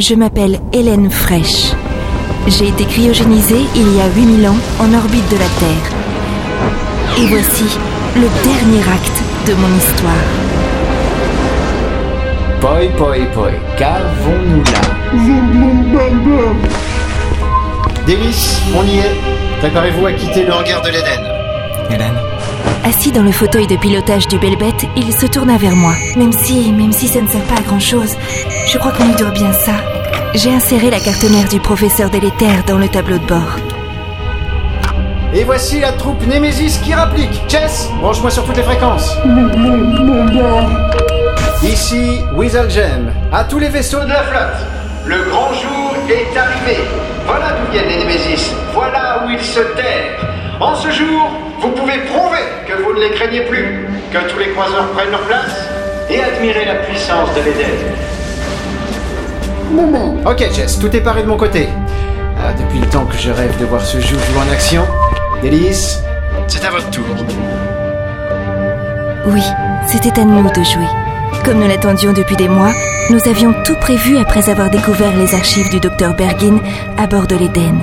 Je 0.00 0.14
m'appelle 0.14 0.60
Hélène 0.72 1.10
Fraîche. 1.10 1.72
J'ai 2.46 2.68
été 2.68 2.86
cryogénisée 2.86 3.66
il 3.76 3.94
y 3.94 4.00
a 4.00 4.08
8000 4.16 4.48
ans 4.48 4.56
en 4.78 4.94
orbite 4.94 5.28
de 5.30 5.36
la 5.36 5.44
Terre. 5.60 7.18
Et 7.18 7.26
voici 7.26 7.66
le 8.16 8.26
dernier 8.42 8.80
acte 8.80 9.22
de 9.46 9.52
mon 9.52 9.68
histoire. 9.76 10.14
Poi, 12.62 12.88
poi, 12.96 13.16
poi, 13.34 13.50
qu'avons-nous 13.76 14.64
là? 14.64 14.80
Délice, 18.06 18.62
on 18.74 18.84
y 18.84 19.00
est. 19.00 19.16
Préparez-vous 19.60 20.06
à 20.06 20.12
quitter 20.14 20.46
le 20.46 20.54
hangar 20.54 20.80
de 20.80 20.88
l'Éden. 20.88 21.20
Hélène? 21.90 22.16
Assis 22.84 23.12
dans 23.12 23.22
le 23.22 23.32
fauteuil 23.32 23.66
de 23.66 23.76
pilotage 23.76 24.28
du 24.28 24.38
Belbet, 24.38 24.72
il 24.96 25.12
se 25.12 25.26
tourna 25.26 25.58
vers 25.58 25.76
moi. 25.76 25.92
Même 26.16 26.32
si, 26.32 26.72
même 26.72 26.92
si 26.92 27.06
ça 27.06 27.20
ne 27.20 27.28
sert 27.28 27.42
pas 27.42 27.56
à 27.56 27.62
grand 27.62 27.78
chose, 27.78 28.16
je 28.66 28.78
crois 28.78 28.92
qu'on 28.92 29.04
lui 29.04 29.14
doit 29.14 29.30
bien 29.32 29.52
ça. 29.52 29.74
J'ai 30.32 30.54
inséré 30.54 30.90
la 30.90 31.00
carte 31.00 31.24
mère 31.24 31.48
du 31.48 31.58
professeur 31.58 32.08
délétère 32.08 32.62
dans 32.64 32.78
le 32.78 32.88
tableau 32.88 33.18
de 33.18 33.26
bord. 33.26 33.56
Et 35.34 35.42
voici 35.42 35.80
la 35.80 35.90
troupe 35.92 36.24
Némésis 36.24 36.78
qui 36.78 36.94
rapplique. 36.94 37.42
Chess, 37.48 37.90
branche-moi 38.00 38.30
sur 38.30 38.44
toutes 38.44 38.56
les 38.56 38.62
fréquences. 38.62 39.16
Ici, 41.64 42.20
Weaselgem. 42.34 43.12
À 43.32 43.42
tous 43.42 43.58
les 43.58 43.70
vaisseaux 43.70 44.04
de 44.04 44.08
la 44.08 44.22
flotte. 44.22 44.66
Le 45.04 45.18
grand 45.30 45.52
jour 45.52 45.96
est 46.08 46.36
arrivé. 46.38 46.78
Voilà 47.26 47.46
d'où 47.50 47.72
viennent 47.72 47.88
les 47.88 47.98
Némésis. 47.98 48.52
Voilà 48.72 49.24
où 49.26 49.30
ils 49.30 49.40
se 49.40 49.60
terrent. 49.74 50.20
En 50.60 50.76
ce 50.76 50.90
jour, 50.92 51.28
vous 51.58 51.70
pouvez 51.70 51.98
prouver 52.12 52.44
que 52.68 52.80
vous 52.82 52.94
ne 52.94 53.00
les 53.00 53.10
craignez 53.10 53.42
plus, 53.46 53.88
que 54.12 54.30
tous 54.30 54.38
les 54.38 54.50
croiseurs 54.50 54.90
prennent 54.92 55.10
leur 55.10 55.22
place 55.22 55.68
et 56.08 56.22
admirer 56.22 56.66
la 56.66 56.76
puissance 56.76 57.30
de 57.34 57.40
l'Éden. 57.40 58.19
Ok, 60.26 60.38
Jess, 60.54 60.78
tout 60.78 60.94
est 60.94 61.00
paré 61.00 61.22
de 61.22 61.28
mon 61.28 61.36
côté. 61.36 61.68
Ah, 62.38 62.52
depuis 62.52 62.78
le 62.78 62.86
temps 62.86 63.06
que 63.06 63.16
je 63.16 63.30
rêve 63.30 63.58
de 63.58 63.64
voir 63.64 63.80
ce 63.80 63.98
joujou 63.98 64.38
en 64.38 64.52
action. 64.52 64.84
Délice, 65.42 66.00
c'est 66.46 66.64
à 66.64 66.70
votre 66.70 66.90
tour. 66.90 67.04
Oui, 69.26 69.42
c'était 69.86 70.20
à 70.20 70.24
nous 70.24 70.48
de 70.50 70.62
jouer. 70.62 70.86
Comme 71.44 71.58
nous 71.58 71.68
l'attendions 71.68 72.12
depuis 72.12 72.36
des 72.36 72.48
mois, 72.48 72.72
nous 73.10 73.20
avions 73.28 73.54
tout 73.64 73.76
prévu 73.80 74.18
après 74.18 74.48
avoir 74.50 74.70
découvert 74.70 75.16
les 75.16 75.34
archives 75.34 75.70
du 75.70 75.80
docteur 75.80 76.14
Bergin 76.14 76.60
à 76.98 77.06
bord 77.06 77.26
de 77.26 77.36
l'Éden. 77.36 77.80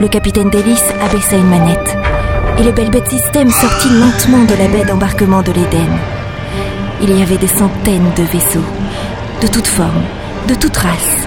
Le 0.00 0.08
capitaine 0.08 0.50
Delis 0.50 0.82
abaissa 1.00 1.36
une 1.36 1.48
manette 1.48 1.96
et 2.58 2.62
le 2.62 2.72
Belbet 2.72 3.04
System 3.08 3.50
sortit 3.50 3.90
lentement 3.90 4.44
de 4.44 4.54
la 4.54 4.68
baie 4.68 4.84
d'embarquement 4.84 5.42
de 5.42 5.52
l'Éden. 5.52 5.88
Il 7.02 7.16
y 7.16 7.22
avait 7.22 7.36
des 7.36 7.46
centaines 7.46 8.10
de 8.16 8.22
vaisseaux, 8.22 8.64
de 9.42 9.46
toutes 9.48 9.66
formes, 9.66 10.04
de 10.48 10.54
toutes 10.54 10.76
races, 10.76 11.26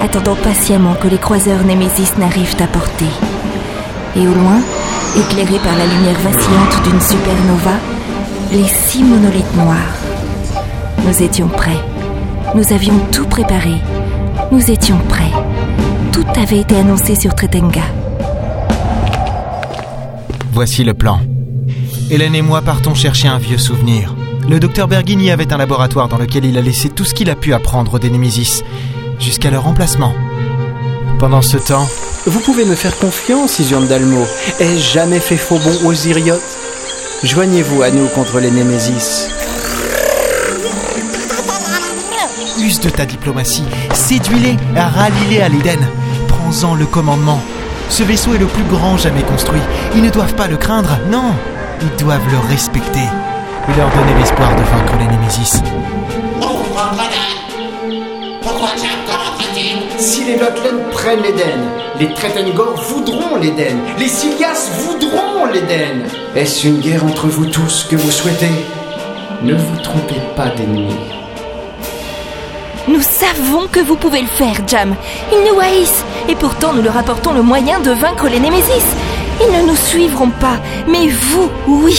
attendant 0.00 0.34
patiemment 0.36 0.94
que 0.94 1.08
les 1.08 1.18
croiseurs 1.18 1.64
Némésis 1.64 2.16
n'arrivent 2.18 2.56
à 2.60 2.66
portée. 2.66 3.04
Et 4.16 4.26
au 4.26 4.34
loin, 4.34 4.60
éclairés 5.16 5.60
par 5.60 5.76
la 5.76 5.86
lumière 5.86 6.18
vacillante 6.18 6.82
d'une 6.84 7.00
supernova, 7.00 7.76
les 8.52 8.66
six 8.66 9.02
monolithes 9.02 9.54
noirs. 9.56 9.94
Nous 11.06 11.22
étions 11.22 11.48
prêts. 11.48 11.80
Nous 12.54 12.72
avions 12.72 12.98
tout 13.12 13.26
préparé. 13.26 13.74
Nous 14.50 14.70
étions 14.70 14.98
prêts. 15.08 15.32
Tout 16.12 16.26
avait 16.40 16.60
été 16.60 16.76
annoncé 16.76 17.14
sur 17.14 17.34
Tretenga. 17.34 17.82
Voici 20.52 20.82
le 20.82 20.94
plan. 20.94 21.20
Hélène 22.10 22.34
et 22.34 22.42
moi 22.42 22.62
partons 22.62 22.94
chercher 22.94 23.28
un 23.28 23.38
vieux 23.38 23.58
souvenir. 23.58 24.14
Le 24.48 24.58
docteur 24.58 24.88
Berghini 24.88 25.30
avait 25.30 25.52
un 25.52 25.58
laboratoire 25.58 26.08
dans 26.08 26.16
lequel 26.16 26.46
il 26.46 26.56
a 26.56 26.62
laissé 26.62 26.88
tout 26.88 27.04
ce 27.04 27.12
qu'il 27.12 27.28
a 27.28 27.34
pu 27.34 27.52
apprendre 27.52 27.98
des 27.98 28.08
Némésis, 28.08 28.64
jusqu'à 29.18 29.50
leur 29.50 29.64
remplacement. 29.64 30.14
Pendant 31.18 31.42
ce 31.42 31.58
temps, 31.58 31.86
Vous 32.26 32.40
pouvez 32.40 32.64
me 32.64 32.74
faire 32.74 32.96
confiance, 32.96 33.58
Isium 33.58 33.86
Dalmo. 33.86 34.26
Ai-je 34.58 34.94
jamais 34.94 35.20
fait 35.20 35.36
faux 35.36 35.58
bon 35.58 35.86
aux 35.86 35.92
Iriotes? 35.92 36.40
Joignez-vous 37.22 37.82
à 37.82 37.90
nous 37.90 38.06
contre 38.08 38.40
les 38.40 38.50
Némésis. 38.50 39.28
use 42.58 42.80
de 42.80 42.90
ta 42.90 43.06
diplomatie, 43.06 43.64
séduis-les, 43.92 44.56
rallie-les 44.74 45.42
à 45.42 45.48
l'Éden. 45.48 45.78
Prends-en 46.26 46.74
le 46.74 46.86
commandement. 46.86 47.40
Ce 47.90 48.02
vaisseau 48.02 48.34
est 48.34 48.38
le 48.38 48.46
plus 48.46 48.64
grand 48.64 48.96
jamais 48.96 49.22
construit. 49.22 49.60
Ils 49.94 50.02
ne 50.02 50.10
doivent 50.10 50.34
pas 50.34 50.48
le 50.48 50.56
craindre, 50.56 50.98
non. 51.10 51.34
Ils 51.82 52.02
doivent 52.02 52.28
le 52.30 52.38
respecter 52.48 53.08
et 53.68 53.76
leur 53.76 53.90
donner 53.90 54.18
l'espoir 54.18 54.54
de 54.56 54.62
vaincre 54.62 54.94
les 54.98 55.06
Némésis. 55.06 55.62
Si 59.98 60.24
les 60.24 60.36
Lotlen 60.36 60.76
prennent 60.92 61.22
l'Éden, 61.22 61.60
les 61.98 62.12
Tretengor 62.14 62.76
voudront 62.76 63.36
l'Éden, 63.36 63.78
les 63.98 64.08
Silias 64.08 64.70
voudront 64.78 65.46
l'Éden. 65.52 66.04
Est-ce 66.36 66.68
une 66.68 66.80
guerre 66.80 67.04
entre 67.04 67.26
vous 67.26 67.46
tous 67.46 67.86
que 67.90 67.96
vous 67.96 68.10
souhaitez? 68.10 68.50
Ne 69.42 69.54
vous 69.54 69.76
trompez 69.82 70.20
pas 70.36 70.48
d'ennemis. 70.48 70.94
Nous 72.86 73.02
savons 73.02 73.66
que 73.70 73.80
vous 73.80 73.96
pouvez 73.96 74.22
le 74.22 74.28
faire, 74.28 74.56
Jam. 74.66 74.94
Ils 75.32 75.52
nous 75.52 75.60
haïssent, 75.60 76.04
et 76.28 76.34
pourtant 76.34 76.72
nous 76.72 76.82
leur 76.82 76.96
apportons 76.96 77.32
le 77.32 77.42
moyen 77.42 77.80
de 77.80 77.90
vaincre 77.90 78.28
les 78.28 78.40
Némésis. 78.40 78.96
Ils 79.40 79.52
ne 79.52 79.68
nous 79.68 79.76
suivront 79.76 80.30
pas, 80.30 80.58
mais 80.88 81.08
vous, 81.08 81.50
oui. 81.66 81.98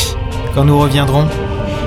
Quand 0.55 0.63
nous 0.63 0.79
reviendrons, 0.79 1.27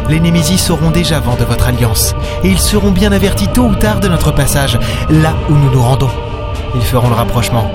les 0.09 0.21
Némésis 0.21 0.71
auront 0.71 0.91
déjà 0.91 1.21
vent 1.21 1.37
de 1.37 1.45
votre 1.45 1.69
alliance, 1.69 2.15
et 2.45 2.49
ils 2.49 2.59
seront 2.59 2.91
bien 2.91 3.13
avertis 3.13 3.49
tôt 3.49 3.65
ou 3.65 3.75
tard 3.75 4.01
de 4.01 4.09
notre 4.09 4.33
passage, 4.33 4.79
là 5.11 5.35
où 5.49 5.55
nous 5.55 5.71
nous 5.71 5.83
rendons. 5.83 6.11
Ils 6.75 6.83
feront 6.83 7.09
le 7.09 7.15
rapprochement, 7.15 7.71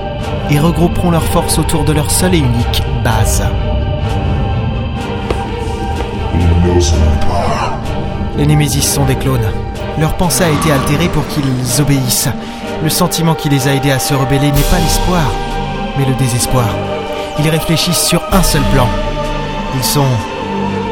et 0.50 0.58
regrouperont 0.58 1.10
leurs 1.10 1.24
forces 1.24 1.58
autour 1.58 1.84
de 1.84 1.92
leur 1.92 2.10
seule 2.10 2.34
et 2.34 2.38
unique 2.38 2.82
base. 3.04 3.42
Les 8.36 8.46
Némésis 8.46 8.92
sont 8.92 9.04
des 9.04 9.16
clones. 9.16 9.50
Leur 9.98 10.14
pensée 10.14 10.44
a 10.44 10.50
été 10.50 10.70
altérée 10.70 11.08
pour 11.08 11.26
qu'ils 11.26 11.80
obéissent. 11.80 12.28
Le 12.82 12.88
sentiment 12.88 13.34
qui 13.34 13.48
les 13.48 13.66
a 13.66 13.74
aidés 13.74 13.90
à 13.90 13.98
se 13.98 14.14
rebeller 14.14 14.52
n'est 14.52 14.70
pas 14.70 14.78
l'espoir, 14.78 15.24
mais 15.96 16.04
le 16.04 16.14
désespoir. 16.14 16.68
Ils 17.40 17.48
réfléchissent 17.48 18.06
sur 18.06 18.22
un 18.32 18.42
seul 18.42 18.62
plan. 18.72 18.86
Ils 19.74 19.84
sont 19.84 20.06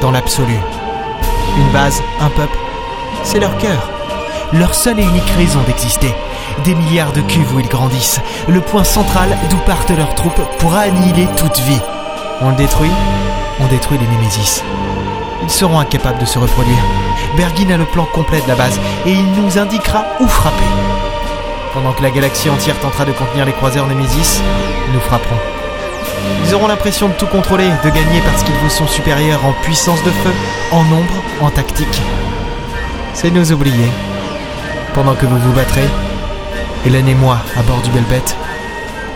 dans 0.01 0.11
l'absolu. 0.11 0.59
Une 1.57 1.73
base, 1.73 2.03
un 2.21 2.29
peuple, 2.29 2.59
c'est 3.23 3.41
leur 3.41 3.57
cœur. 3.59 3.91
Leur 4.53 4.75
seule 4.75 5.01
et 5.01 5.05
unique 5.05 5.31
raison 5.37 5.61
d'exister. 5.67 6.15
Des 6.65 6.75
milliards 6.75 7.13
de 7.13 7.21
cuves 7.23 7.55
où 7.55 7.61
ils 7.61 7.69
grandissent. 7.69 8.21
Le 8.49 8.61
point 8.61 8.85
central 8.85 9.37
d'où 9.51 9.57
partent 9.67 9.91
leurs 9.91 10.15
troupes 10.15 10.41
pour 10.59 10.75
annihiler 10.75 11.27
toute 11.37 11.59
vie. 11.61 11.81
On 12.41 12.51
le 12.51 12.57
détruit, 12.57 12.93
on 13.61 13.67
détruit 13.67 13.99
les 13.99 14.07
Némésis. 14.07 14.63
Ils 15.43 15.51
seront 15.51 15.79
incapables 15.79 16.19
de 16.19 16.27
se 16.27 16.39
reproduire. 16.39 16.85
Bergin 17.37 17.71
a 17.71 17.77
le 17.77 17.85
plan 17.85 18.05
complet 18.05 18.41
de 18.41 18.49
la 18.49 18.55
base 18.55 18.79
et 19.07 19.13
il 19.13 19.33
nous 19.33 19.59
indiquera 19.59 20.05
où 20.21 20.29
frapper. 20.29 20.65
Pendant 21.73 21.93
que 21.93 22.03
la 22.03 22.11
galaxie 22.11 22.51
entière 22.51 22.79
tentera 22.81 23.05
de 23.05 23.13
contenir 23.13 23.45
les 23.45 23.53
croiseurs 23.53 23.87
Némésis, 23.87 24.41
nous 24.93 25.01
frapperons. 25.01 25.56
Ils 26.45 26.55
auront 26.55 26.69
l'impression 26.69 27.09
de 27.09 27.15
tout 27.15 27.27
contrôler, 27.27 27.69
de 27.85 27.91
gagner 27.91 28.21
parce 28.25 28.43
qu'ils 28.43 28.55
vous 28.63 28.71
sont 28.71 28.87
supérieurs 28.87 29.45
en 29.45 29.53
puissance 29.63 30.03
de 30.05 30.11
feu, 30.11 30.33
en 30.73 30.85
nombre, 30.85 31.23
en 31.41 31.51
tactique. 31.51 32.01
C'est 33.15 33.31
nous 33.31 33.53
oublier. 33.53 33.91
Pendant 34.95 35.15
que 35.15 35.27
vous 35.27 35.39
vous 35.39 35.53
battrez, 35.53 35.89
Hélène 36.85 37.09
et 37.09 37.15
moi, 37.15 37.39
à 37.59 37.63
bord 37.63 37.81
du 37.83 37.91
Belbet, 37.91 38.23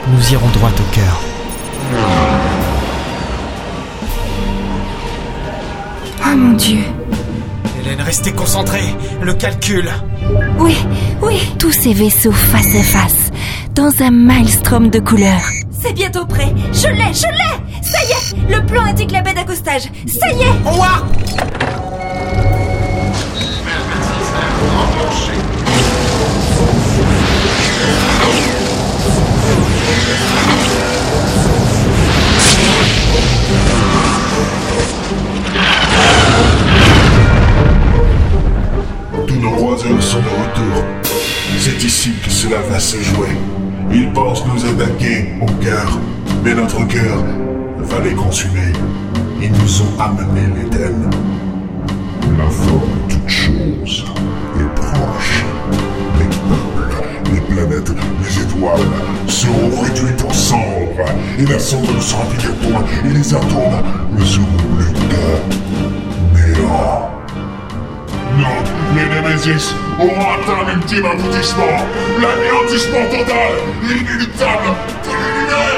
nous 0.09 0.33
irons 0.33 0.49
droit 0.49 0.71
au 0.71 0.95
cœur. 0.95 1.21
Oh 6.25 6.37
mon 6.37 6.53
Dieu. 6.55 6.81
Hélène, 7.81 8.01
restez 8.01 8.33
concentrée. 8.33 8.95
Le 9.23 9.35
calcul. 9.35 9.91
Oui, 10.59 10.77
oui. 11.23 11.41
Tous 11.59 11.73
ces 11.73 11.93
vaisseaux 11.93 12.33
face 12.33 12.75
à 12.75 12.83
face, 12.83 13.31
dans 13.75 14.03
un 14.03 14.11
maelstrom 14.11 14.91
de 14.91 14.99
couleurs. 14.99 15.49
C'est 15.83 15.95
bientôt 15.95 16.27
prêt. 16.27 16.53
Je 16.73 16.89
l'ai, 16.89 17.15
je 17.15 17.27
l'ai. 17.27 17.83
Ça 17.83 17.99
y 18.05 18.11
est, 18.13 18.51
le 18.51 18.65
plan 18.67 18.83
indique 18.83 19.13
la 19.13 19.23
baie 19.23 19.33
d'accostage. 19.33 19.83
Ça 20.07 20.31
y 20.31 20.43
est. 20.43 20.47
Tous 39.27 39.37
nos 39.37 39.51
croiseurs 39.53 40.03
sont 40.03 40.19
de 40.19 40.25
retour. 40.25 40.90
C'est 41.63 41.85
ici 41.85 42.13
que 42.25 42.31
cela 42.31 42.57
va 42.71 42.81
se 42.81 42.97
jouer. 42.97 43.29
Ils 43.93 44.11
pensent 44.15 44.47
nous 44.47 44.65
attaquer 44.65 45.35
au 45.43 45.63
cœur, 45.63 45.99
mais 46.43 46.55
notre 46.55 46.87
cœur 46.87 47.23
va 47.81 48.01
les 48.03 48.15
consumer. 48.15 48.73
Ils 49.43 49.53
nous 49.53 49.83
ont 49.83 50.01
amené 50.01 50.41
l'éthène. 50.57 51.11
La 52.39 52.49
forme 52.49 52.81
de 53.07 53.13
toute 53.13 53.29
chose 53.29 54.07
est 54.59 54.75
proche. 54.75 55.45
Les 56.19 56.25
peuples, 56.49 57.05
les 57.35 57.55
planètes, 57.55 57.93
les 58.25 58.43
étoiles 58.43 58.89
seront 59.27 59.83
réduites 59.83 60.25
en 60.27 60.33
cendres, 60.33 61.11
et 61.39 61.45
la 61.45 61.59
cendre 61.59 61.95
ne 61.95 62.01
sera 62.01 62.23
plus 62.25 62.39
qu'un 62.39 62.71
point, 62.71 62.85
et 63.05 63.13
les 63.13 63.35
atomes 63.35 63.83
ne 64.19 64.25
seront 64.25 64.47
plus 64.79 64.93
qu'un 65.11 66.63
néant. 66.63 67.20
Non, 68.41 68.57
les 68.97 69.05
Nemesis 69.05 69.75
auront 69.99 70.33
atteint 70.33 70.73
l'ultime 70.73 71.05
aboutissement, 71.05 71.77
l'anéantissement 72.23 73.05
total, 73.11 73.53
inéluctable 73.85 74.69
de 75.05 75.11
l'univers 75.11 75.70